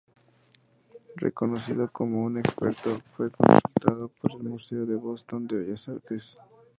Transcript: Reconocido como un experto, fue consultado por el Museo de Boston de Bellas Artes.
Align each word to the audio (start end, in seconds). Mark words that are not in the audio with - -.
Reconocido 1.15 1.87
como 1.91 2.23
un 2.23 2.39
experto, 2.39 2.99
fue 3.15 3.29
consultado 3.29 4.07
por 4.07 4.31
el 4.41 4.49
Museo 4.49 4.87
de 4.87 4.95
Boston 4.95 5.45
de 5.45 5.57
Bellas 5.57 5.89
Artes. 5.89 6.39